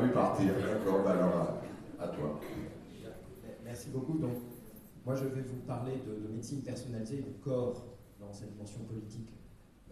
[0.00, 0.52] vu partir.
[0.54, 1.60] D'accord, ben alors
[1.98, 2.40] à, toi.
[3.64, 4.18] Merci beaucoup.
[4.18, 4.32] Donc,
[5.04, 7.86] moi, je vais vous parler de, médecine personnalisée, du corps
[8.18, 9.30] dans cette dimension politique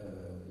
[0.00, 0.04] euh,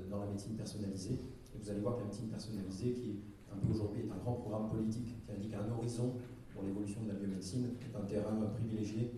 [0.09, 1.19] dans la médecine personnalisée.
[1.55, 3.19] Et vous allez voir que la médecine personnalisée, qui
[3.51, 6.15] un peu aujourd'hui est un grand programme politique qui indique un horizon
[6.53, 9.11] pour l'évolution de la biomédecine, est un terrain privilégié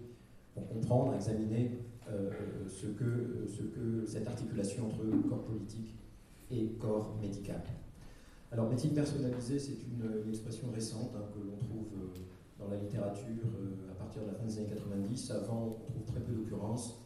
[0.53, 1.79] pour comprendre, examiner
[2.09, 2.29] euh,
[2.67, 5.95] ce, que, ce que cette articulation entre corps politique
[6.51, 7.61] et corps médical.
[8.51, 12.07] Alors, médecine personnalisée, c'est une, expression récente hein, que l'on trouve euh,
[12.59, 15.31] dans la littérature euh, à partir de la fin des années 90.
[15.31, 17.05] Avant, on trouve très peu d'occurrences.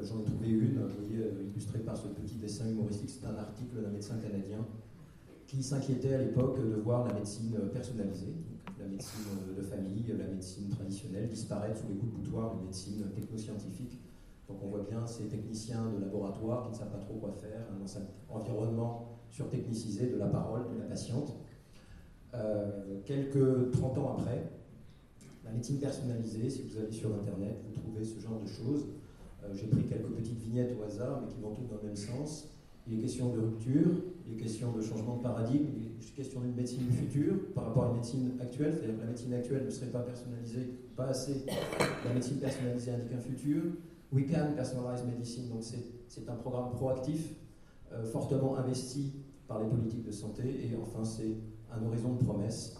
[0.00, 3.10] J'en ai trouvé une, vous voyez, illustrée par ce petit dessin humoristique.
[3.10, 4.66] C'est un article d'un médecin canadien
[5.46, 8.34] qui s'inquiétait à l'époque de voir la médecine personnalisée,
[8.80, 9.20] la médecine
[9.54, 14.00] de famille, la médecine traditionnelle disparaître sous les coups de boutoir d'une médecine technoscientifique
[14.52, 17.60] donc on voit bien ces techniciens de laboratoire qui ne savent pas trop quoi faire
[17.70, 21.34] hein, dans cet environnement surtechnicisé de la parole de la patiente.
[22.34, 24.50] Euh, quelques 30 ans après,
[25.44, 28.86] la médecine personnalisée, si vous allez sur Internet, vous trouvez ce genre de choses.
[29.42, 31.96] Euh, j'ai pris quelques petites vignettes au hasard, mais qui vont toutes dans le même
[31.96, 32.48] sens.
[32.86, 33.88] Il est question de rupture,
[34.26, 37.66] il est question de changement de paradigme, il est question d'une médecine du futur par
[37.66, 41.06] rapport à la médecine actuelle, c'est-à-dire que la médecine actuelle ne serait pas personnalisée, pas
[41.06, 41.46] assez.
[42.04, 43.62] La médecine personnalisée indique un futur.
[44.12, 47.34] We Can Personalize Medicine, donc c'est un programme proactif,
[48.04, 49.12] fortement investi
[49.46, 51.36] par les politiques de santé, et enfin c'est
[51.70, 52.76] un horizon de promesses,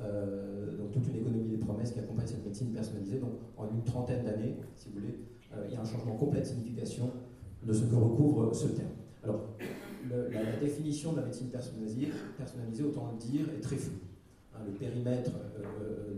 [0.00, 3.18] euh, donc toute une économie des promesses qui accompagne cette médecine personnalisée.
[3.18, 5.18] Donc en une trentaine d'années, si vous voulez,
[5.52, 7.10] euh, il y a un changement complet de signification
[7.62, 8.88] de ce que recouvre ce terme.
[9.22, 9.40] Alors,
[10.10, 14.00] la, définition de la médecine personnalisée, personnalisée, autant le dire, est très floue.
[14.54, 15.30] Hein, le périmètre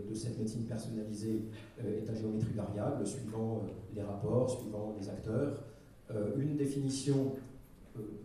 [0.09, 1.45] de cette médecine personnalisée
[1.79, 3.63] est à géométrie variable, suivant
[3.95, 5.63] les rapports, suivant les acteurs.
[6.37, 7.31] une définition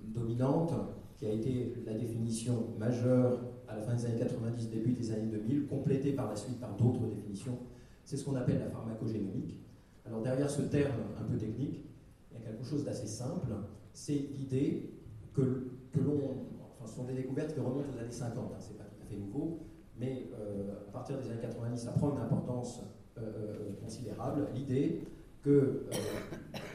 [0.04, 0.72] dominante,
[1.16, 3.38] qui a été la définition majeure
[3.68, 6.76] à la fin des années 90, début des années 2000, complétée par la suite par
[6.76, 7.58] d'autres définitions,
[8.04, 9.56] c'est ce qu'on appelle la pharmacogénomique.
[10.04, 11.84] Alors derrière ce terme un peu technique,
[12.30, 13.52] il y a quelque chose d'assez simple,
[13.92, 14.90] c'est l'idée
[15.32, 16.46] que, que l'on...
[16.72, 19.06] Enfin, ce sont des découvertes qui remontent aux années 50, hein, c'est pas tout à
[19.06, 19.60] fait nouveau,
[19.98, 22.80] mais euh, à partir des années 90, ça prend une importance
[23.18, 25.02] euh, euh, considérable, l'idée
[25.42, 25.86] que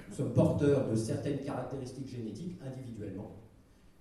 [0.08, 3.32] nous sommes porteurs de certaines caractéristiques génétiques individuellement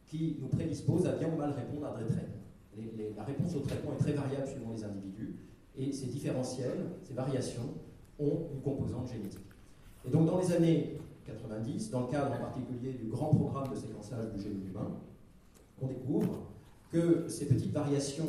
[0.07, 3.17] qui nous prédisposent à bien ou mal répondre à des traitements.
[3.17, 5.37] la réponse au traitement est très variable suivant les individus
[5.77, 7.75] et ces différentiels, ces variations
[8.19, 9.41] ont une composante génétique.
[10.07, 13.77] Et donc dans les années 90, dans le cadre en particulier du grand programme de
[13.77, 14.97] séquençage du génome humain,
[15.83, 16.47] on découvre
[16.91, 18.29] que ces petites variations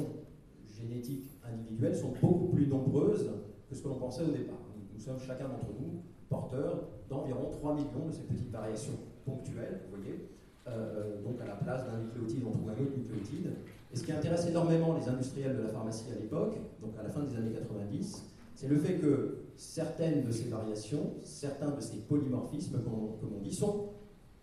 [0.67, 3.29] génétiques individuelles sont beaucoup plus nombreuses
[3.69, 4.55] que ce que l'on pensait au départ.
[4.93, 9.97] Nous sommes chacun d'entre nous porteurs d'environ 3 millions de ces petites variations ponctuelles, vous
[9.97, 10.29] voyez.
[10.67, 13.53] Euh, donc à la place d'un nucléotide, on trouve un autre nucléotide.
[13.91, 17.09] Et ce qui intéresse énormément les industriels de la pharmacie à l'époque, donc à la
[17.09, 21.97] fin des années 90, c'est le fait que certaines de ces variations, certains de ces
[21.97, 23.89] polymorphismes, comme on, dit, sont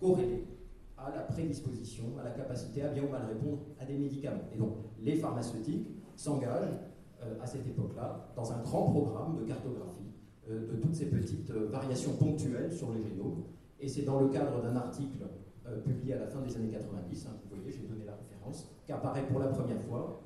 [0.00, 0.46] corrélés
[0.96, 4.48] à la prédisposition, à la capacité à bien ou mal répondre à des médicaments.
[4.54, 6.78] Et donc les pharmaceutiques s'engagent
[7.22, 10.13] euh, à cette époque-là dans un grand programme de cartographie
[10.50, 13.44] de toutes ces petites euh, variations ponctuelles sur le génome.
[13.80, 15.18] Et c'est dans le cadre d'un article
[15.66, 18.68] euh, publié à la fin des années 90, hein, vous voyez, j'ai donné la référence,
[18.86, 20.20] qu'apparaît pour la première fois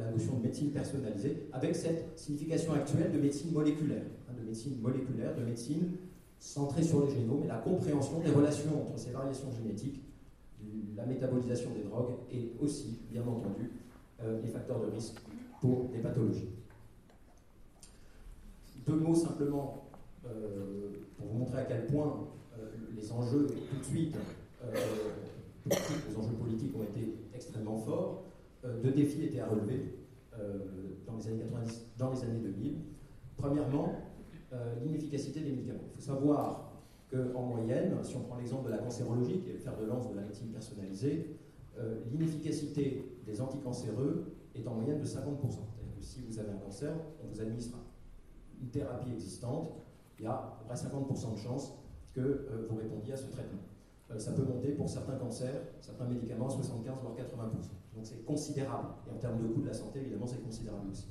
[0.00, 4.80] la notion de médecine personnalisée, avec cette signification actuelle de médecine moléculaire, hein, de médecine
[4.80, 5.98] moléculaire, de médecine
[6.40, 10.02] centrée sur le génome et la compréhension des relations entre ces variations génétiques,
[10.96, 13.70] la métabolisation des drogues et aussi, bien entendu,
[14.42, 15.22] les facteurs de risque
[15.60, 16.48] pour des pathologies.
[18.86, 19.84] Deux mots simplement
[20.26, 22.28] euh, pour vous montrer à quel point
[22.58, 24.16] euh, les enjeux, tout de suite,
[24.64, 24.74] euh,
[25.66, 28.24] les enjeux politiques ont été extrêmement forts.
[28.82, 29.98] deux défis étaient à relever
[31.06, 32.74] dans les années 90, dans les années 2000.
[33.36, 33.94] Premièrement,
[34.84, 35.84] l'inefficacité des médicaments.
[35.90, 36.72] Il faut savoir
[37.10, 40.10] qu'en moyenne, si on prend l'exemple de la cancérologie, qui est le fer de lance
[40.10, 41.36] de la médecine personnalisée,
[42.10, 45.08] l'inefficacité des anticancéreux est en moyenne de 50%.
[45.14, 46.92] C'est-à-dire que si vous avez un cancer,
[47.22, 47.78] on vous administre
[48.62, 49.70] une thérapie existante,
[50.18, 51.72] il y a à peu près 50% de chances
[52.14, 53.60] que euh, vous répondiez à ce traitement.
[54.10, 57.50] Euh, ça peut monter pour certains cancers, certains médicaments, 75 voire 80%.
[57.94, 58.88] Donc c'est considérable.
[59.08, 61.08] Et en termes de coût de la santé, évidemment, c'est considérable aussi.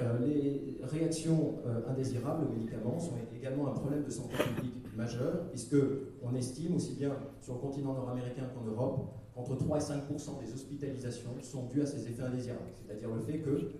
[0.00, 1.54] Euh, les réactions
[1.88, 5.76] indésirables aux médicaments sont également un problème de santé publique majeur, puisque
[6.22, 10.52] on estime aussi bien sur le continent nord-américain qu'en Europe qu'entre 3 et 5% des
[10.52, 12.70] hospitalisations sont dues à ces effets indésirables.
[12.74, 13.72] C'est-à-dire le fait que,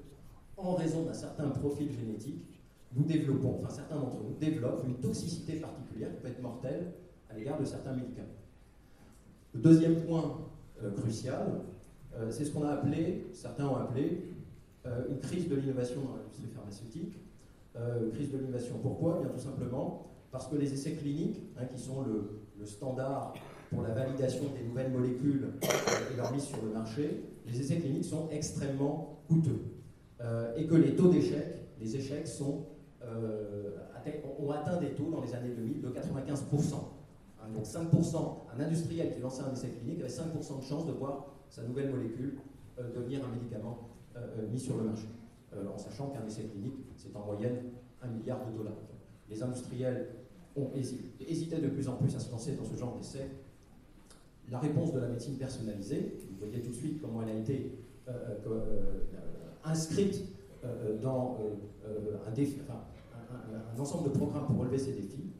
[0.56, 2.53] en raison d'un certain profil génétique,
[2.96, 6.92] nous développons, enfin certains d'entre nous développent une toxicité particulière qui peut être mortelle
[7.28, 8.28] à l'égard de certains médicaments.
[9.52, 10.40] Le deuxième point
[10.82, 11.60] euh, crucial,
[12.16, 14.30] euh, c'est ce qu'on a appelé, certains ont appelé,
[15.08, 17.16] une crise de l'innovation dans l'industrie pharmaceutique.
[18.12, 19.18] crise de l'innovation, pourquoi?
[19.22, 23.32] Bien tout simplement parce que les essais cliniques, hein, qui sont le, le, standard
[23.70, 25.52] pour la validation des nouvelles molécules
[26.12, 29.62] et leur mise sur le marché, les essais cliniques sont extrêmement coûteux.
[30.58, 32.73] et que les taux d'échec, les échecs sont euh,
[34.38, 36.74] ont atteint des taux dans les années 2000 de 95%.
[37.40, 38.16] Hein, donc 5%,
[38.56, 41.90] un industriel qui lançait un essai clinique avait 5% de chance de voir sa nouvelle
[41.90, 42.38] molécule
[42.78, 45.06] euh, devenir un médicament euh, mis sur le marché.
[45.54, 47.56] en sachant qu'un essai clinique, c'est en moyenne
[48.02, 48.72] 1 milliard de dollars.
[49.28, 50.08] Les industriels
[50.56, 53.28] ont hésité, de plus en plus à se lancer dans ce genre d'essai.
[54.50, 57.72] La réponse de la médecine personnalisée, vous voyez tout de suite comment elle a été
[59.64, 60.22] inscrite
[61.02, 61.38] dans
[62.26, 62.58] un défi,
[63.76, 65.30] un, ensemble de programmes pour relever ces défis,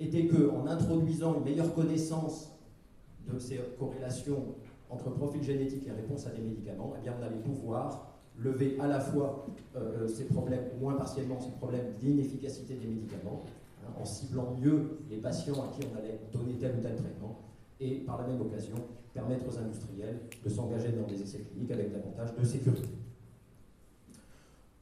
[0.00, 2.50] était qu'en introduisant une meilleure connaissance
[3.32, 4.54] de ces corrélations
[4.90, 8.86] entre profil génétique et réponse à des médicaments, eh bien, on allait pouvoir lever à
[8.88, 13.40] la fois euh, ces problèmes, au moins partiellement ces problèmes d'inefficacité des médicaments,
[13.82, 17.40] hein, en ciblant mieux les patients à qui on allait donner tel ou tel traitement,
[17.80, 18.76] et par la même occasion
[19.12, 22.88] permettre aux industriels de s'engager dans des essais cliniques avec davantage de sécurité.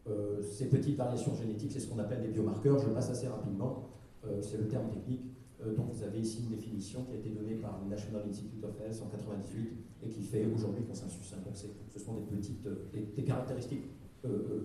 [0.09, 2.79] Euh, ces petites variations génétiques, c'est ce qu'on appelle des biomarqueurs.
[2.79, 3.89] Je passe assez rapidement.
[4.27, 5.23] Euh, c'est le terme technique.
[5.65, 8.65] Euh, dont vous avez ici une définition qui a été donnée par le National Institute
[8.65, 9.73] of Health en 98
[10.03, 11.33] et qui fait aujourd'hui consensus.
[11.33, 11.41] Hein.
[11.45, 13.85] Donc ce sont des petites des, caractéristiques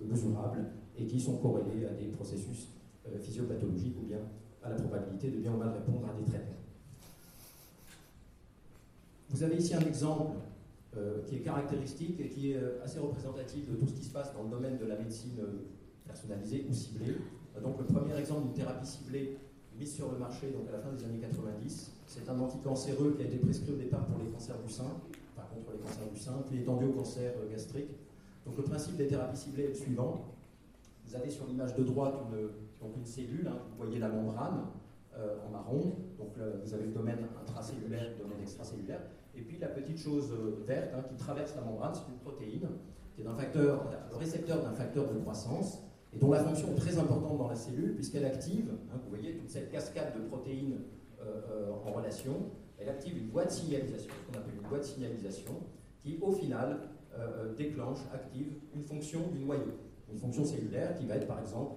[0.08, 2.70] mesurables et qui sont corrélées à des processus
[3.20, 4.18] physiopathologiques ou bien
[4.64, 6.58] à la probabilité de bien ou mal répondre à des traitements.
[9.30, 10.32] Vous avez ici un exemple
[10.96, 14.10] euh, qui est caractéristique et qui est euh, assez représentatif de tout ce qui se
[14.10, 15.66] passe dans le domaine de la médecine euh,
[16.06, 17.14] personnalisée ou ciblée.
[17.62, 19.36] Donc le premier exemple d'une thérapie ciblée
[19.78, 23.22] mise sur le marché donc à la fin des années 90, c'est un anticancéreux qui
[23.22, 24.90] a été prescrit au départ pour les cancers du sein,
[25.36, 27.90] enfin contre les cancers du sein, puis étendu au cancer gastrique.
[28.46, 30.24] Donc le principe des thérapies ciblées est le suivant.
[31.04, 32.48] Vous avez sur l'image de droite une,
[32.80, 34.64] donc une cellule, hein, vous voyez la membrane
[35.14, 36.32] en marron, donc
[36.64, 39.00] vous avez le domaine intracellulaire, le domaine extracellulaire,
[39.38, 42.68] et puis la petite chose euh, verte hein, qui traverse la membrane, c'est une protéine,
[43.14, 45.82] qui est un le récepteur d'un facteur de croissance,
[46.12, 49.36] et dont la fonction est très importante dans la cellule, puisqu'elle active, hein, vous voyez
[49.36, 50.78] toute cette cascade de protéines
[51.20, 52.32] euh, euh, en relation,
[52.78, 55.54] elle active une voie de signalisation, ce qu'on appelle une voie de signalisation,
[56.00, 56.78] qui au final
[57.56, 59.72] déclenche, active une fonction du noyau,
[60.08, 61.72] une fonction cellulaire qui va être par exemple,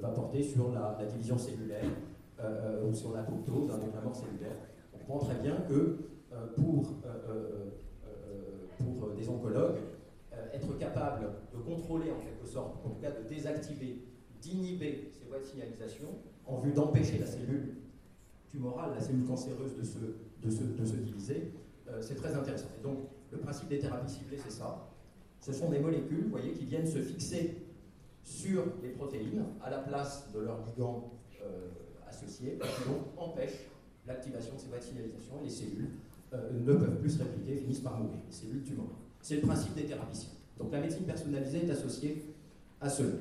[0.00, 1.84] va porter sur la, division cellulaire
[2.82, 4.56] ou sur l'apoptose, donc la mort cellulaire.
[4.94, 6.15] On comprend très bien que euh,
[6.56, 7.70] pour, euh,
[8.06, 9.78] euh, pour des oncologues,
[10.52, 14.02] être capable de contrôler en quelque sorte, en tout cas de désactiver,
[14.40, 16.08] d'inhiber ces voies de signalisation
[16.46, 17.76] en vue d'empêcher la cellule
[18.48, 21.52] tumorale, la cellule cancéreuse de se, de se, de se diviser,
[22.00, 22.68] c'est très intéressant.
[22.78, 22.98] Et donc,
[23.30, 24.88] le principe des thérapies ciblées, c'est ça.
[25.40, 27.56] Ce sont des molécules, vous voyez, qui viennent se fixer
[28.22, 31.12] sur les protéines à la place de leurs ligands
[32.08, 33.66] associés, qui donc empêchent
[34.06, 35.90] l'activation de ces voies de signalisation et les cellules
[36.32, 38.18] euh, ne peuvent plus se répliquer, finissent par mourir.
[38.30, 38.80] C'est l'ultime.
[39.20, 40.28] C'est le principe des thérapies.
[40.58, 42.34] Donc la médecine personnalisée est associée
[42.80, 43.14] à cela.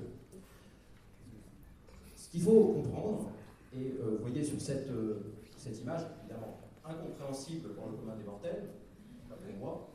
[2.15, 3.29] Ce qu'il faut comprendre,
[3.73, 8.23] et euh, vous voyez sur cette, euh, cette image, évidemment incompréhensible pour le commun des
[8.23, 8.63] mortels,
[9.29, 9.91] pas pour moi,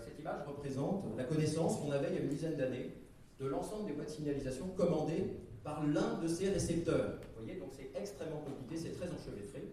[0.00, 2.92] cette image représente la connaissance qu'on avait il y a une dizaine d'années
[3.38, 7.18] de l'ensemble des voies de signalisation commandées par l'un de ces récepteurs.
[7.36, 9.72] Vous voyez, donc c'est extrêmement compliqué, c'est très enchevêtré.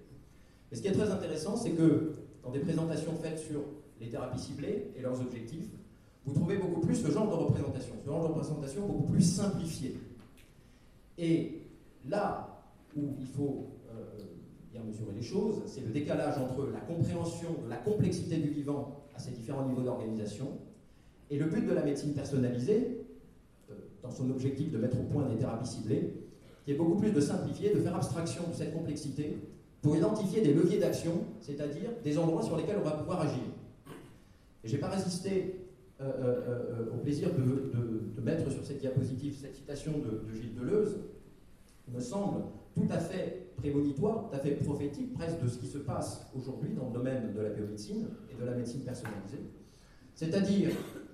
[0.69, 2.13] Mais ce qui est très intéressant, c'est que
[2.51, 3.61] des présentations faites sur
[3.99, 5.69] les thérapies ciblées et leurs objectifs,
[6.25, 9.97] vous trouvez beaucoup plus ce genre de représentation, ce genre de représentation beaucoup plus simplifiée.
[11.17, 11.61] Et
[12.07, 12.63] là
[12.95, 14.03] où il faut euh,
[14.71, 19.03] bien mesurer les choses, c'est le décalage entre la compréhension de la complexité du vivant
[19.15, 20.57] à ces différents niveaux d'organisation
[21.29, 23.05] et le but de la médecine personnalisée,
[23.69, 26.13] euh, dans son objectif de mettre au point des thérapies ciblées,
[26.65, 29.37] qui est beaucoup plus de simplifier, de faire abstraction de cette complexité
[29.81, 33.43] pour identifier des leviers d'action, c'est-à-dire des endroits sur lesquels on va pouvoir agir.
[34.63, 35.67] Et je n'ai pas résisté
[35.99, 40.97] euh, euh, euh, au plaisir de, mettre sur cette diapositive cette citation de, Gilles Deleuze,
[41.85, 42.41] qui me semble
[42.75, 46.73] tout à fait prémonitoire, tout à fait prophétique presque de ce qui se passe aujourd'hui
[46.73, 49.39] dans le domaine de la biomédecine et de la médecine personnalisée.
[50.13, 50.71] C'est-à-dire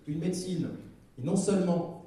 [0.07, 0.69] une médecine
[1.15, 1.99] qui non seulement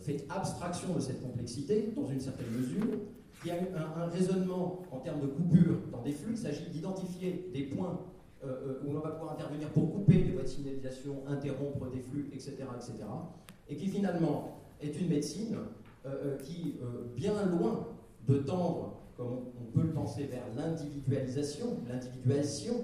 [0.00, 2.98] fait abstraction de cette complexité dans une certaine mesure,
[3.44, 6.32] il y a un, un, raisonnement en termes de coupure dans des flux.
[6.32, 8.00] Il s'agit d'identifier des points
[8.44, 11.98] euh, euh, où l'on va pouvoir intervenir pour couper les voies de signalisation, interrompre des
[11.98, 12.58] flux, etc.
[12.76, 12.92] etc.
[13.68, 15.56] et qui finalement est une médecine
[16.06, 16.76] euh, qui,
[17.16, 17.88] bien loin
[18.28, 22.74] de tendre, comme on, peut le penser, vers l'individualisation, l'individuation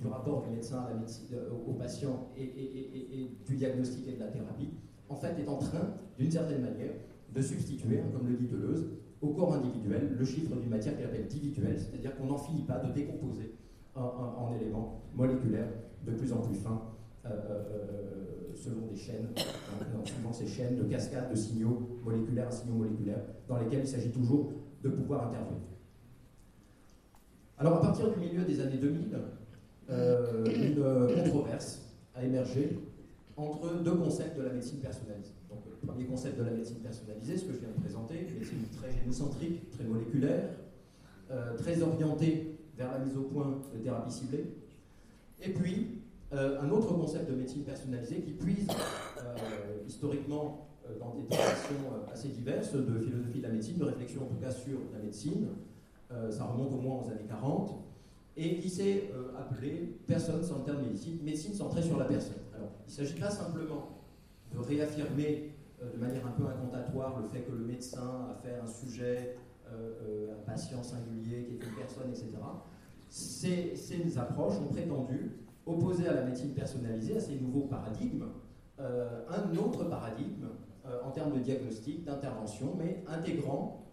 [0.00, 4.28] du rapport du médecin à la au patient et, et, du diagnostic et de la
[4.28, 4.70] thérapie,
[5.08, 6.92] en fait, est en train, d'une certaine manière,
[7.34, 8.86] de substituer, hein, comme le dit Deleuze,
[9.22, 12.78] au corps individuel le chiffre d'une matière qu'il appelle dividuelle, c'est-à-dire qu'on n'en finit pas
[12.80, 13.54] de décomposer
[13.94, 15.68] en, éléments moléculaires
[16.04, 16.82] de plus en plus fins
[17.24, 22.50] euh, euh, selon des chaînes, hein, suivant ces chaînes de cascades de signaux moléculaires à
[22.50, 24.52] signaux moléculaires, dans lesquels il s'agit toujours
[24.82, 25.62] de pouvoir intervenir.
[27.58, 29.18] Alors à partir du milieu des années 2000,
[29.90, 31.82] euh, une controverse
[32.14, 32.78] a émergé
[33.36, 35.32] entre deux concepts de la médecine personnalisée.
[35.48, 38.38] Donc, le premier concept de la médecine personnalisée, ce que je viens de présenter, une
[38.38, 40.48] médecine très génocentrique, très moléculaire,
[41.30, 44.46] euh, très orientée vers la mise au point de thérapies ciblées.
[45.40, 48.68] Et puis, euh, un autre concept de médecine personnalisée qui puise
[49.18, 49.34] euh,
[49.86, 54.40] historiquement dans des traditions assez diverses de philosophie de la médecine, de réflexion en tout
[54.42, 55.46] cas sur la médecine.
[56.30, 57.82] ça remonte au moins aux années 40
[58.36, 62.42] et qui s'est appelé personne sans terme médecine, médecine centrée sur la personne.
[62.54, 64.02] Alors, il ne s'agit pas simplement
[64.54, 68.54] de réaffirmer euh, de manière un peu incantatoire le fait que le médecin a fait
[68.54, 69.36] un sujet,
[69.70, 72.28] euh, euh, un patient singulier qui est une personne, etc.
[73.08, 75.32] Ces, ces approches ont prétendu
[75.66, 78.24] opposer à la médecine personnalisée, à ces nouveaux paradigmes,
[78.78, 80.48] un autre paradigme
[81.04, 83.84] en termes de diagnostic, d'intervention, mais intégrant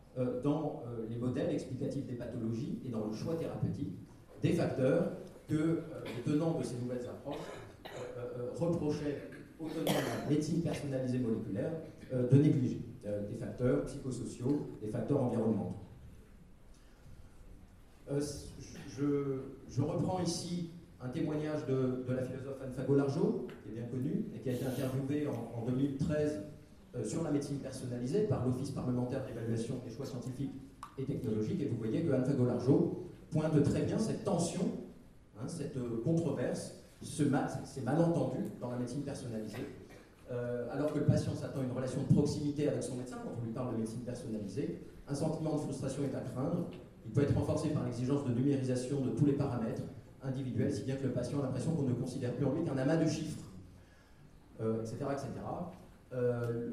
[0.43, 4.00] dans les modèles explicatifs des pathologies et dans le choix thérapeutique
[4.41, 5.12] des facteurs
[5.48, 7.38] que les tenants de ces nouvelles approches
[8.58, 9.17] reprochaient
[9.60, 11.72] autonome la médecine personnalisée moléculaire
[12.13, 15.75] euh, de négliger euh, des facteurs psychosociaux, des facteurs environnementaux.
[18.12, 18.22] Euh,
[18.98, 24.39] je, reprends ici un témoignage de, la philosophe Anne Fagot-Largeau, qui est bien connue, et
[24.39, 26.43] qui a été interviewée en, 2013
[27.03, 30.55] sur la médecine personnalisée par l'Office parlementaire d'évaluation des choix scientifiques
[30.98, 31.62] et technologiques.
[31.62, 34.62] Et vous voyez que Anne Fagot-Largeau pointe très bien cette tension,
[35.38, 39.65] hein, cette controverse ces malentendus dans la médecine personnalisée,
[40.31, 43.31] euh, alors que le patient s'attend à une relation de proximité avec son médecin quand
[43.39, 46.67] on lui parle de médecine personnalisée, un sentiment de frustration est à craindre.
[47.05, 49.81] Il peut être renforcé par l'exigence de numérisation de tous les paramètres
[50.24, 52.77] individuels, si bien que le patient a l'impression qu'on ne considère plus en lui qu'un
[52.77, 53.45] amas de chiffres,
[54.59, 54.98] etc.
[55.01, 55.27] Euh, etc.
[56.12, 56.69] Euh,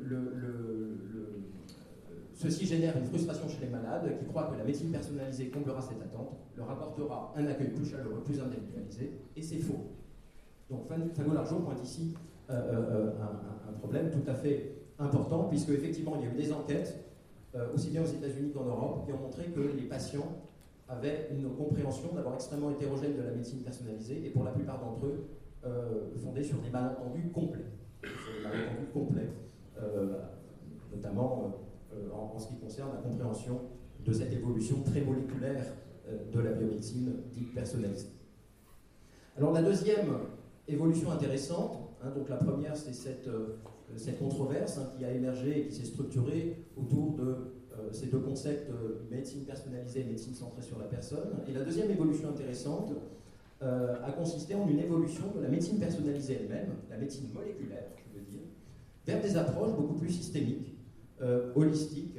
[2.36, 6.00] ceci génère une frustration chez les malades qui croient que la médecine personnalisée comblera cette
[6.02, 9.86] attente, leur apportera un accueil plus chaleureux, plus individualisé, et c'est faux.
[10.70, 10.82] Donc
[11.14, 12.14] Fago Largeau pointe ici
[12.50, 13.10] euh, euh,
[13.68, 16.94] un, problème tout à fait important, puisque effectivement il y a eu des enquêtes,
[17.54, 20.36] euh, aussi bien aux États-Unis qu'en Europe, qui ont montré que les patients
[20.88, 25.06] avaient une compréhension d'abord extrêmement hétérogène de la médecine personnalisée, et pour la plupart d'entre
[25.06, 25.26] eux,
[26.22, 27.64] fondée sur des malentendus complets.
[28.02, 29.30] Sur des malentendus complets,
[30.94, 31.65] notamment
[32.12, 33.60] en, ce qui concerne la compréhension
[34.04, 35.64] de cette évolution très moléculaire
[36.32, 38.08] de la biomédecine dite personnalisée.
[39.36, 40.12] Alors la deuxième
[40.68, 41.78] évolution intéressante.
[42.02, 43.58] Hein, donc la première, c'est cette, euh,
[43.96, 48.18] cette controverse hein, qui a émergé et qui s'est structurée autour de euh, ces deux
[48.18, 51.28] concepts, euh, médecine personnalisée et médecine centrée sur la personne.
[51.48, 52.92] Et la deuxième évolution intéressante
[53.62, 58.26] a consisté en une évolution de la médecine personnalisée elle-même, la médecine moléculaire, je veux
[58.26, 58.42] dire,
[59.06, 60.75] vers des approches beaucoup plus systémiques,
[61.54, 62.18] holistiques,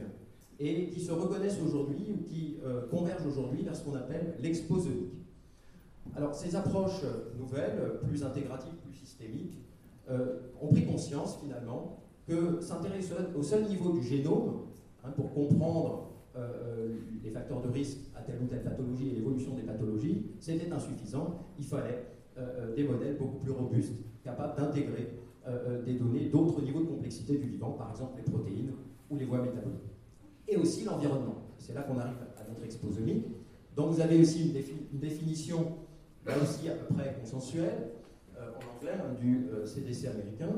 [0.60, 2.58] et qui se reconnaissent aujourd'hui ou qui
[2.89, 5.13] convergent aujourd'hui vers ce qu'on appelle l'exposonique.
[6.16, 7.04] Alors, ces approches
[7.38, 9.60] nouvelles, plus intégratives, plus systémiques,
[10.10, 14.62] euh, ont pris conscience finalement que s'intéresser au seul niveau du génome,
[15.04, 19.16] hein, pour comprendre euh, euh, les facteurs de risque à telle ou telle pathologie et
[19.16, 21.46] l'évolution des pathologies, c'était insuffisant.
[21.60, 22.06] Il fallait
[22.75, 25.08] des modèles beaucoup plus robustes, capables d'intégrer
[25.84, 28.74] des données d'autres niveaux de complexité du vivant, par exemple les protéines
[29.10, 29.94] ou les voies métaboliques.
[30.48, 31.36] Et aussi l'environnement.
[31.58, 33.26] C'est là qu'on arrive à notre exposomie.
[33.76, 34.54] Donc vous avez aussi
[34.94, 35.78] une définition
[36.28, 37.92] là aussi à peu près consensuel,
[38.38, 40.50] euh, en anglais, hein, du CDC euh, américain.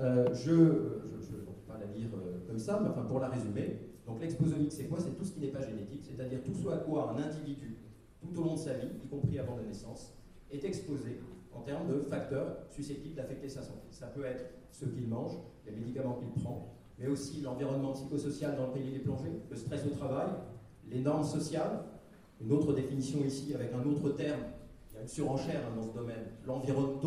[0.00, 2.08] Euh, je ne vais pas la lire
[2.46, 4.98] comme ça, mais enfin pour la résumer, donc l'exposomique c'est quoi?
[5.00, 7.76] C'est tout ce qui n'est pas génétique, c'est-à-dire tout ce à quoi un individu,
[8.20, 10.14] tout au long de sa vie, y compris avant la naissance,
[10.50, 11.20] est exposé
[11.52, 13.86] en termes de facteurs susceptibles d'affecter sa santé.
[13.90, 15.32] Ça peut être ce qu'il mange,
[15.66, 19.84] les médicaments qu'il prend, mais aussi l'environnement psychosocial dans lequel il est plongé, le stress
[19.86, 20.28] au travail,
[20.88, 21.82] les normes sociales,
[22.40, 24.40] une autre définition ici avec un autre terme
[25.00, 27.00] une surenchère hein, dans ce domaine, l'environnement,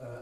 [0.00, 0.20] euh,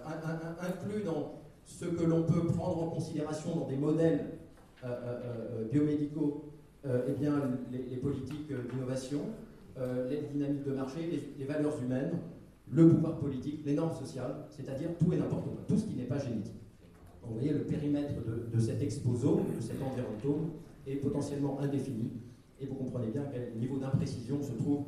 [0.61, 1.35] inclus dans
[1.65, 4.39] ce que l'on peut prendre en considération dans des modèles
[4.85, 6.45] euh, euh, biomédicaux,
[6.85, 7.33] eh bien,
[7.71, 9.21] les, politiques d'innovation,
[10.09, 12.13] les dynamiques de marché, les, valeurs humaines,
[12.71, 16.05] le pouvoir politique, les normes sociales, c'est-à-dire tout et n'importe quoi, tout ce qui n'est
[16.05, 16.68] pas génétique.
[17.29, 18.15] Donc, vous voyez, le périmètre
[18.53, 20.49] de, cet exposome, de cet environnement,
[20.87, 22.11] est potentiellement indéfini,
[22.59, 24.85] et vous comprenez bien quel niveau d'imprécision se trouve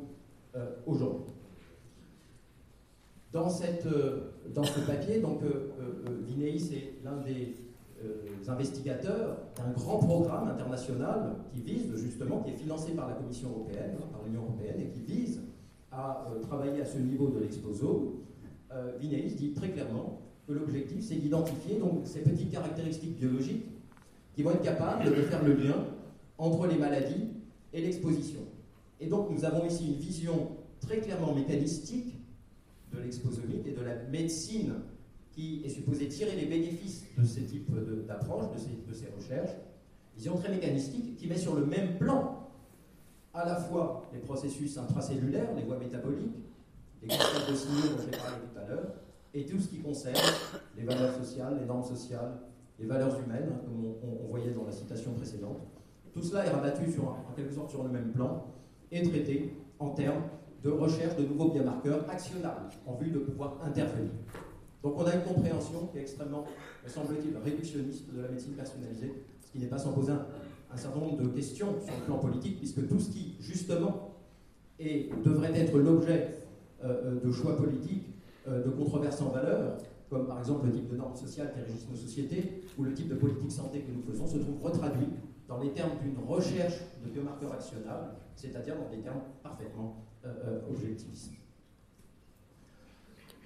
[0.87, 1.33] aujourd'hui.
[3.31, 7.55] Dans, cette, euh, dans ce papier, donc euh, euh, Vinei, c'est l'un des
[8.47, 13.91] investigateurs d'un grand programme international qui vise justement, qui est financé par la Commission européenne,
[13.95, 15.41] hein, par l'Union européenne, et qui vise
[15.91, 18.13] à travailler à ce niveau de l'exposome.
[18.99, 20.19] Vinéis dit très clairement
[20.53, 23.65] l'objectif, c'est d'identifier ces petites caractéristiques biologiques
[24.35, 25.75] qui vont être capables de faire le lien
[26.37, 27.27] entre les maladies
[27.73, 28.41] et l'exposition.
[28.99, 32.15] Et donc nous avons ici une vision très clairement mécanistique
[32.93, 34.73] de l'exposomique et de la médecine
[35.31, 37.71] qui est supposée tirer les bénéfices de ces types
[38.07, 39.55] d'approches, de ces, recherches.
[40.15, 42.49] Vision très mécanistique qui met sur le même plan
[43.33, 46.35] à la fois les processus intracellulaires, les voies métaboliques,
[47.01, 48.93] les concepts de signaux dont j'ai parlé tout à l'heure,
[49.33, 50.15] et tout ce qui concerne
[50.77, 52.39] les valeurs sociales, les normes sociales,
[52.79, 55.59] les valeurs humaines, comme on, voyait dans la citation précédente.
[56.13, 58.45] Tout cela est rabattu sur, en quelque sorte sur le même plan
[58.91, 60.23] et traité en termes
[60.63, 64.11] de recherche de nouveaux biomarqueurs actionnables en vue de pouvoir intervenir.
[64.83, 66.45] Donc on a une compréhension qui est extrêmement,
[66.83, 70.99] me semble-t-il, réductionniste de la médecine personnalisée, ce qui n'est pas sans poser un, certain
[70.99, 74.15] nombre de questions sur le plan politique, puisque tout ce qui, justement,
[74.79, 76.39] et devrait être l'objet
[76.83, 78.10] euh, euh, de choix politiques,
[78.47, 79.77] de controverses en valeur,
[80.09, 83.07] comme par exemple le type de normes sociales qui régissent nos sociétés, ou le type
[83.07, 85.07] de politique santé que nous faisons, se trouve retraduit
[85.47, 90.69] dans les termes d'une recherche de biomarqueurs actionnables, c'est-à-dire dans des termes parfaitement euh, euh,
[90.69, 91.31] objectivistes.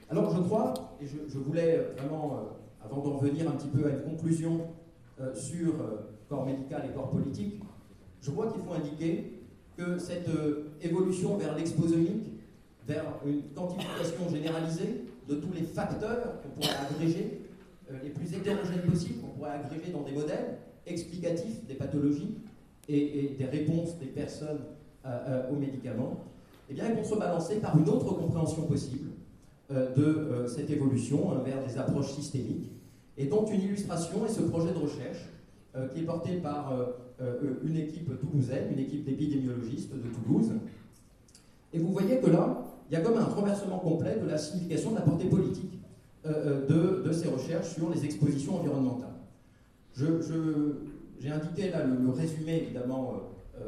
[0.09, 2.49] Alors je crois, et je, voulais vraiment,
[2.83, 4.67] avant d'en venir un petit peu à une conclusion
[5.33, 5.73] sur
[6.29, 7.59] corps médical et corps politique,
[8.21, 9.41] je crois qu'il faut indiquer
[9.75, 10.29] que cette
[10.83, 12.34] évolution vers l'exposomique
[12.87, 17.41] vers une quantification généralisée de tous les facteurs qu'on pourrait agréger,
[17.91, 22.37] euh, les plus hétérogènes possibles, qu'on pourrait agréger dans des modèles explicatifs des pathologies
[22.87, 24.61] et, des réponses des personnes
[25.05, 26.25] euh, euh, aux médicaments,
[26.69, 29.09] eh bien, est contrebalancée par une autre compréhension possible
[29.71, 32.71] de cette évolution hein, vers des approches systémiques,
[33.17, 35.27] et dont une illustration est ce projet de recherche
[35.91, 36.71] qui est porté par
[37.63, 40.51] une équipe toulousaine, une équipe d'épidémiologistes de Toulouse.
[41.73, 44.91] Et vous voyez que là, il y a comme un renversement complet de la signification
[44.91, 45.79] de la portée politique
[46.25, 49.09] euh, euh, de, ces recherches sur les expositions environnementales.
[49.95, 53.13] J'ai indiqué là le, résumé évidemment
[53.57, 53.61] euh,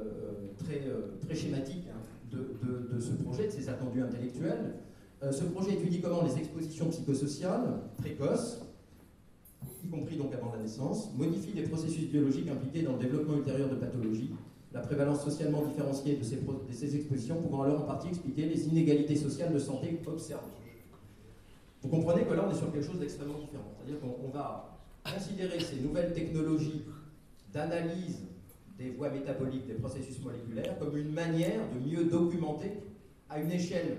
[0.58, 0.82] très,
[1.26, 2.00] très schématique hein,
[2.32, 4.74] de, de, ce projet, de ses attendus intellectuels.
[5.32, 8.62] ce projet étudie comment les expositions psychosociales précoces,
[9.84, 13.70] y compris donc avant la naissance, modifient les processus biologiques impliqués dans le développement ultérieur
[13.70, 14.32] de pathologies
[14.74, 19.54] la prévalence socialement différenciée de ces, expositions pouvant alors en partie expliquer les inégalités sociales
[19.54, 20.44] de santé observées.
[21.82, 23.72] Vous comprenez que là, on est sur quelque chose d'extrêmement différent.
[23.78, 26.84] C'est-à-dire qu'on va considérer ces nouvelles technologies
[27.54, 28.20] d'analyse
[28.78, 32.74] des voies métaboliques, des processus moléculaires, comme une manière de mieux documenter
[33.30, 33.98] à une échelle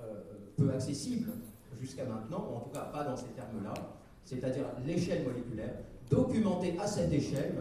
[0.00, 0.04] euh,
[0.56, 1.32] peu accessible
[1.80, 3.74] jusqu'à maintenant, ou en tout cas pas dans ces termes-là,
[4.24, 5.74] c'est-à-dire l'échelle moléculaire,
[6.10, 7.54] documenter à cette échelle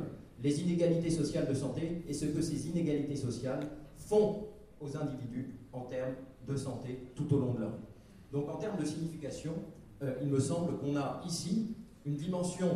[0.44, 4.48] les inégalités sociales de santé et ce que ces inégalités sociales font
[4.80, 6.14] aux individus en termes
[6.48, 7.86] de santé tout au long de leur vie.
[8.32, 9.54] Donc en termes de signification,
[10.04, 12.70] euh, il me semble qu'on a ici une dimension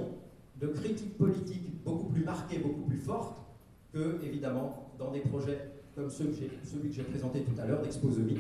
[0.60, 3.42] de critique politique beaucoup plus marquée, beaucoup plus forte
[3.94, 6.32] que, évidemment, dans des projets comme celui
[6.90, 8.40] que j'ai présenté tout à l'heure d'Exposomique,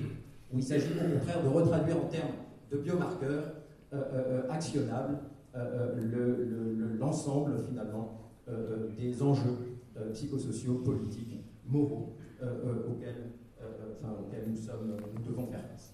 [0.53, 2.31] où il s'agit au contraire de retraduire en termes
[2.71, 3.53] de biomarqueurs
[3.93, 5.19] euh, euh, actionnables
[6.97, 8.20] l'ensemble finalement
[8.97, 9.57] des enjeux
[9.97, 13.31] euh, psychosociaux, politiques, moraux auxquels,
[14.03, 15.93] auxquels nous, sommes, nous devons faire face.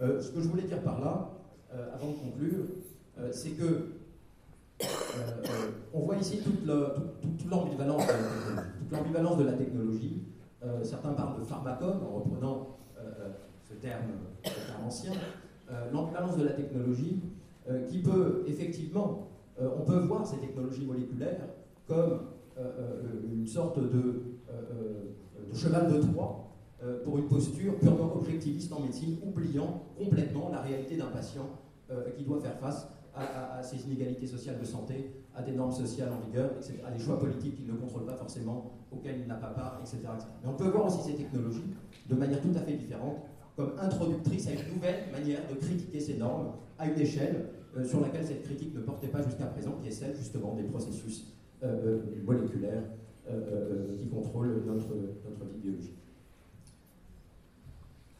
[0.00, 1.32] ce que je voulais dire par là,
[1.92, 2.64] avant de conclure,
[3.30, 3.88] c'est que
[5.92, 6.66] on voit ici toute
[7.50, 8.06] l'ambivalence
[9.38, 10.22] de, la technologie.
[10.82, 12.78] certains parlent de pharmacone en reprenant
[13.68, 14.04] ce terme,
[14.82, 15.12] ancien.
[15.92, 17.20] l'ambivalence de la technologie
[17.90, 19.28] qui peut effectivement,
[19.60, 21.48] on peut voir ces technologies moléculaires
[21.86, 22.20] comme
[22.58, 26.42] euh, euh, une sorte de, euh, de, cheval de Troie
[27.04, 31.48] pour une posture purement objectiviste en médecine, oubliant complètement la réalité d'un patient
[32.16, 36.24] qui doit faire face à, ces inégalités sociales de santé, à des normes sociales en
[36.24, 36.50] vigueur,
[36.86, 40.00] à des choix politiques qu'il ne contrôle pas forcément, auxquels il n'a pas part, etc.,
[40.42, 41.74] Mais on peut voir aussi ces technologies
[42.08, 43.16] de manière tout à fait différente,
[43.56, 47.48] comme introductrice à une nouvelle manière de critiquer ces normes à une échelle
[47.84, 51.35] sur laquelle cette critique ne portait pas jusqu'à présent, qui est celle justement des processus
[51.62, 52.82] euh, euh, moléculaires
[53.30, 55.96] euh, qui contrôlent notre, notre vie biologique.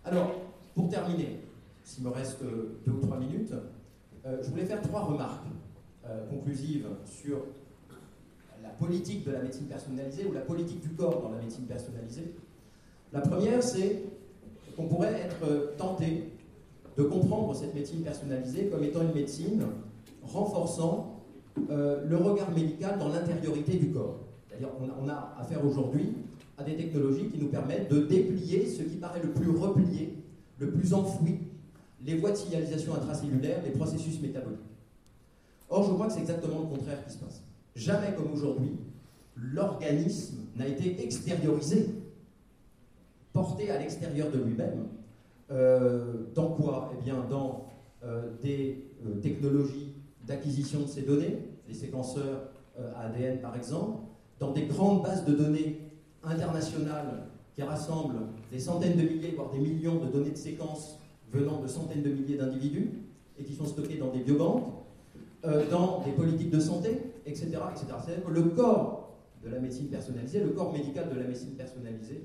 [0.05, 0.31] Alors,
[0.75, 1.41] pour terminer,
[1.85, 2.43] s'il me reste
[2.87, 3.53] deux ou trois minutes,
[4.25, 5.47] je voulais faire trois remarques
[6.31, 7.39] conclusives sur
[8.63, 12.35] la politique de la médecine personnalisée ou la politique du corps dans la médecine personnalisée.
[13.13, 14.03] La première, c'est
[14.77, 16.33] qu'on pourrait être tenté
[16.97, 19.67] de comprendre cette médecine personnalisée comme étant une médecine
[20.23, 21.16] renforçant
[21.69, 24.21] le regard médical dans l'intériorité du corps.
[24.49, 26.15] C'est-à-dire on, a affaire aujourd'hui
[26.59, 30.17] à des technologies qui nous permettent de déplier ce qui paraît le plus replié,
[30.59, 31.39] le plus enfoui,
[32.05, 34.61] les voies de signalisation intracellulaire, les processus métaboliques.
[35.69, 37.43] Or, je crois que c'est exactement le contraire qui se passe.
[37.75, 38.77] Jamais comme aujourd'hui,
[39.37, 41.91] l'organisme n'a été extériorisé,
[43.33, 44.87] porté à l'extérieur de lui-même.
[45.51, 46.93] Euh, dans quoi?
[46.99, 47.67] Eh bien, dans
[48.03, 49.93] euh, des euh, technologies
[50.27, 52.51] d'acquisition de ces données, les séquenceurs
[52.97, 54.01] ADN par exemple,
[54.39, 55.81] dans des grandes bases de données
[56.23, 60.99] internationales qui rassemblent des centaines de milliers, voire des millions de données de séquences
[61.33, 62.91] venant de centaines de milliers d'individus
[63.39, 64.65] et qui sont stockées dans des biobanques,
[65.71, 67.47] dans des politiques de santé, etc.
[67.47, 67.87] etc.
[68.05, 72.23] C'est-à-dire que le corps de la médecine personnalisée, le corps médical de la médecine personnalisée,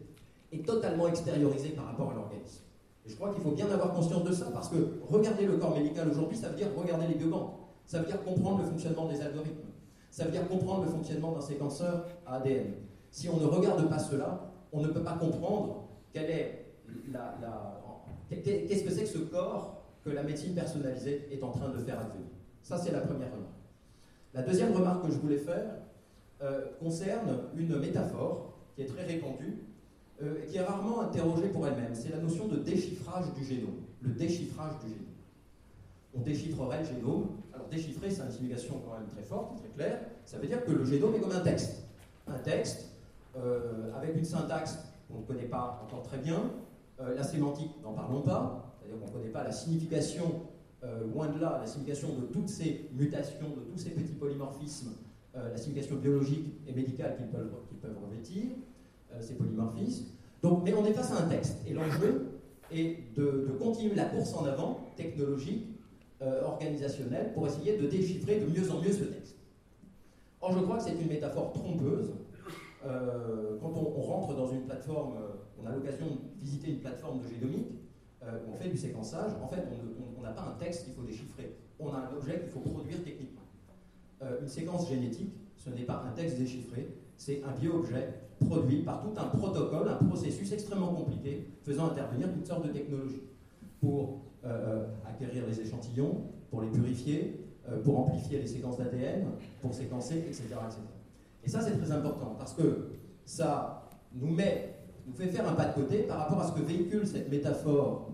[0.52, 2.64] est totalement extériorisé par rapport à l'organisme.
[3.06, 4.76] Et je crois qu'il faut bien avoir conscience de ça, parce que
[5.10, 7.52] regarder le corps médical aujourd'hui, ça veut dire regarder les biobanques,
[7.86, 9.70] ça veut dire comprendre le fonctionnement des algorithmes,
[10.10, 12.74] ça veut dire comprendre le fonctionnement d'un séquenceur à ADN.
[13.12, 16.66] Si on ne regarde pas cela, on ne peut pas comprendre quelle est
[17.12, 17.38] la,
[18.30, 22.00] qu'est-ce que c'est que ce corps que la médecine personnalisée est en train de faire
[22.00, 22.28] advenir.
[22.64, 23.52] Ça, c'est la première remarque.
[24.34, 25.76] La deuxième remarque que je voulais faire
[26.42, 29.60] euh, concerne une métaphore qui est très répandue
[30.24, 31.94] euh, qui est rarement interrogée pour elle-même.
[31.94, 33.82] C'est la notion de déchiffrage du génome.
[34.02, 35.06] Le déchiffrage du génome.
[36.16, 37.28] On déchiffrerait le génome.
[37.54, 40.00] Alors déchiffrer, c'est une signification quand même très forte, très claire.
[40.26, 41.84] Ça veut dire que le génome est comme un texte.
[42.28, 42.92] Un texte
[43.38, 44.78] euh, avec une syntaxe
[45.10, 46.52] qu'on ne connaît pas encore très bien.
[47.00, 48.76] Euh, la sémantique, n'en parlons pas.
[48.80, 50.42] C'est-à-dire qu'on ne connaît pas la signification,
[51.14, 54.94] loin de là, la signification de toutes ces mutations, de tous ces petits polymorphismes,
[55.36, 57.54] la signification biologique et médicale qu'ils peuvent,
[58.04, 58.56] revêtir.
[59.14, 60.06] Euh, ces polymorphismes.
[60.42, 62.40] Donc, mais on est face à un texte, et l'enjeu
[62.72, 65.68] est de, continuer la course en avant technologique,
[66.22, 69.38] euh, organisationnelle, pour essayer de déchiffrer de mieux en mieux ce texte.
[70.42, 72.12] Or, je crois que c'est une métaphore trompeuse.
[72.86, 75.14] Euh, quand on, rentre dans une plateforme,
[75.62, 77.72] on a l'occasion de visiter une plateforme de génomique,
[78.24, 79.64] où on fait du séquençage, en fait,
[80.16, 83.04] on n'a pas un texte qu'il faut déchiffrer, on a un objet qu'il faut produire
[83.04, 83.42] techniquement.
[84.40, 88.14] une séquence génétique, ce n'est pas un texte déchiffré, c'est un bio-objet
[88.46, 93.22] produit par tout un protocole, un processus extrêmement compliqué, faisant intervenir toutes sortes de technologies
[93.80, 94.31] pour euh, euh,
[95.06, 99.26] acquérir les échantillons, pour les purifier, euh, pour amplifier les séquences d'ADN,
[99.62, 100.82] pour séquencer, etc., etc.
[101.44, 102.90] Et ça, c'est très important parce que
[103.26, 104.76] ça nous met,
[105.08, 108.12] nous fait faire un pas de côté par rapport à ce que véhicule cette métaphore,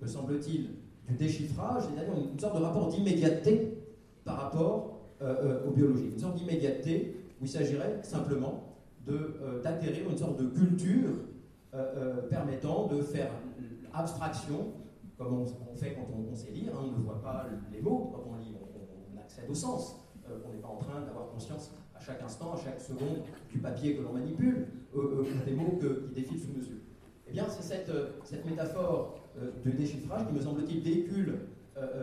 [0.00, 0.70] me semble-t-il,
[1.08, 3.76] du déchiffrage, c'est-à-dire une sorte de rapport d'immédiateté
[4.24, 8.70] par rapport aux biologies, une sorte d'immédiateté où il s'agirait simplement
[9.08, 11.10] euh, d'acquérir une sorte de culture
[11.74, 13.30] euh, euh, permettant de faire
[13.92, 14.72] abstraction,
[15.20, 18.24] comme on, fait quand on, sait lire, hein, on ne voit pas les mots, quand
[18.26, 18.54] on lit,
[19.14, 19.96] on, accède au sens.
[20.26, 23.96] on n'est pas en train d'avoir conscience à chaque instant, à chaque seconde, du papier
[23.96, 24.68] que l'on manipule,
[25.44, 26.82] des mots qui défilent sous nos yeux.
[27.28, 27.92] Eh bien, c'est cette,
[28.24, 29.28] cette, métaphore
[29.62, 31.40] de déchiffrage qui, me semble-t-il, véhicule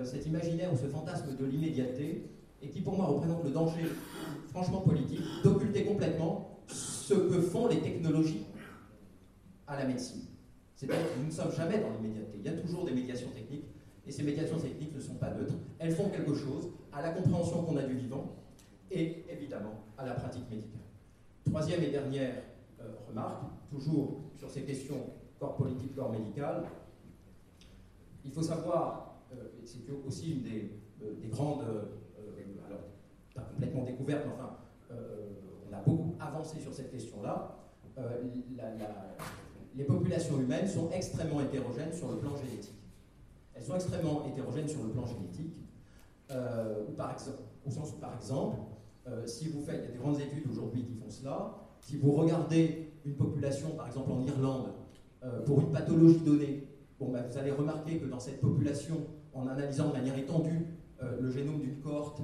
[0.04, 2.30] cet imaginaire ou ce fantasme de l'immédiateté
[2.62, 3.82] et qui, pour moi, représente le danger,
[4.50, 8.46] franchement politique, d'occulter complètement ce que font les technologies
[9.66, 10.22] à la médecine.
[10.78, 12.38] C'est-à-dire que nous ne sommes jamais dans l'immédiateté.
[12.38, 13.66] Il y a toujours des médiations techniques,
[14.06, 15.56] et ces médiations techniques ne sont pas neutres.
[15.80, 18.36] Elles font quelque chose à la compréhension qu'on a du vivant,
[18.92, 20.82] et évidemment à la pratique médicale.
[21.46, 22.36] Troisième et dernière
[22.80, 25.04] euh, remarque, toujours sur ces questions
[25.40, 26.64] corps politique, corps médical,
[28.24, 31.64] il faut savoir, euh, c'est aussi une des, euh, des grandes,
[32.68, 32.82] alors
[33.34, 34.58] pas complètement découvertes, mais enfin,
[35.70, 37.56] on a beaucoup avancé sur cette question-là.
[37.98, 38.22] Euh,
[39.78, 42.74] les populations humaines sont extrêmement hétérogènes sur le plan génétique.
[43.54, 45.56] Elles sont extrêmement hétérogènes sur le plan génétique,
[46.32, 48.58] euh, par exemple, au sens où, par exemple,
[49.08, 51.96] euh, si vous faites, il y a des grandes études aujourd'hui qui font cela, si
[51.98, 54.70] vous regardez une population, par exemple en Irlande,
[55.46, 56.64] pour une pathologie donnée,
[57.00, 60.68] bah, vous allez remarquer que dans cette population, en analysant de manière étendue
[61.02, 62.22] le génome d'une cohorte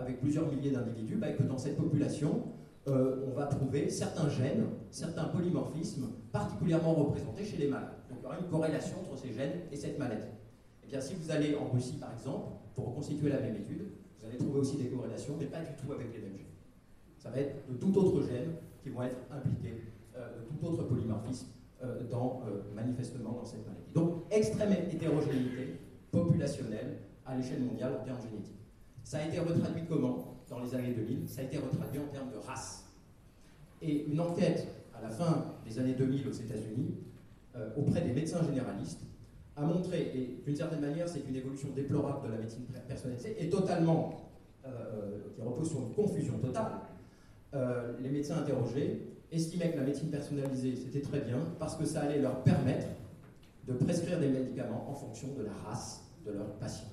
[0.00, 2.44] avec plusieurs milliers d'individus, bah, que dans cette population,
[2.88, 7.92] euh, on va trouver certains gènes, certains polymorphismes particulièrement représentés chez les malades.
[8.08, 10.22] Donc il y aura une corrélation entre ces gènes et cette maladie.
[10.22, 13.82] Et eh bien si vous allez en Russie par exemple, pour reconstituer la même étude,
[14.18, 16.46] vous allez trouver aussi des corrélations, mais pas du tout avec les mêmes gènes.
[17.18, 19.84] Ça va être de tout autre gène qui vont être impliqués,
[20.16, 21.48] euh, de tout autre polymorphisme
[21.82, 22.42] euh, dans,
[22.74, 23.92] manifestement dans cette maladie.
[23.94, 28.56] Donc extrême hétérogénéité populationnelle à l'échelle mondiale en termes génétiques.
[29.04, 30.29] Ça a été retraduit comment?
[30.50, 32.84] Dans les années 2000, ça a été retraduit en termes de race.
[33.80, 36.94] Et une enquête à la fin des années 2000 aux États-Unis,
[37.56, 39.00] euh, auprès des médecins généralistes,
[39.56, 43.48] a montré, et d'une certaine manière c'est une évolution déplorable de la médecine personnalisée, et
[43.48, 44.30] totalement,
[44.66, 46.72] euh, qui repose sur une confusion totale.
[47.54, 52.02] Euh, les médecins interrogés estimaient que la médecine personnalisée, c'était très bien parce que ça
[52.02, 52.86] allait leur permettre
[53.66, 56.88] de prescrire des médicaments en fonction de la race de leurs patients.